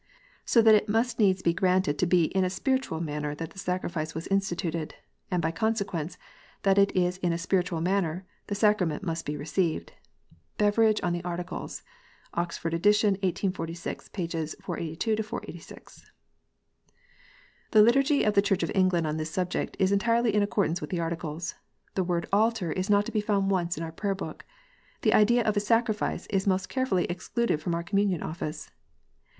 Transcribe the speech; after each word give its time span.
So 0.45 0.63
that 0.63 0.73
it 0.73 0.89
must 0.89 1.19
needs 1.19 1.43
be 1.43 1.53
granted 1.53 1.99
to 1.99 2.07
be 2.07 2.23
in 2.33 2.43
a 2.43 2.49
spiritual 2.49 3.01
manner 3.01 3.35
that 3.35 3.51
the 3.51 3.59
Sacrament 3.59 4.15
was 4.15 4.25
instituted, 4.29 4.95
and 5.29 5.43
by 5.43 5.51
consequence 5.51 6.17
that 6.63 6.79
it 6.79 6.91
is 6.95 7.17
in 7.17 7.31
a 7.31 7.37
spiritual 7.37 7.81
manner 7.81 8.25
the 8.47 8.55
sacrament 8.55 9.03
must 9.03 9.27
be 9.27 9.37
received." 9.37 9.93
Beveridge 10.57 10.99
on 11.03 11.13
the 11.13 11.23
Articles. 11.23 11.83
Ed. 12.35 12.39
Oxford, 12.41 12.73
1846. 12.73 14.09
Pp. 14.09 14.55
482 14.63 15.21
486. 15.21 16.09
The 17.69 17.83
Liturgy 17.83 18.23
of 18.23 18.33
the 18.33 18.41
Church 18.41 18.63
of 18.63 18.71
England 18.73 19.05
on 19.05 19.17
this 19.17 19.29
subject 19.29 19.75
is 19.77 19.91
entirely 19.91 20.33
in 20.33 20.41
accordance 20.41 20.81
with 20.81 20.89
the 20.89 20.99
Articles. 20.99 21.53
The 21.93 22.03
word" 22.03 22.27
altar" 22.33 22.71
is 22.73 22.89
not 22.89 23.05
to 23.05 23.11
be 23.11 23.21
found 23.21 23.51
once 23.51 23.77
in 23.77 23.83
our 23.83 23.91
Prayer 23.91 24.15
book. 24.15 24.45
The 25.03 25.13
idea 25.13 25.43
of 25.43 25.55
a 25.55 25.59
"sacrifice" 25.59 26.25
is 26.31 26.47
most 26.47 26.69
carefully 26.69 27.05
excluded 27.05 27.61
from 27.61 27.75
our 27.75 27.83
Communion 27.83 28.21
()ffice. 28.21 28.71